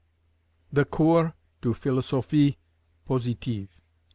THE 0.73 0.83
COURS 0.85 1.31
DE 1.61 1.75
PHILOSOPHIE 1.75 2.57
POSITIVE. 3.05 3.69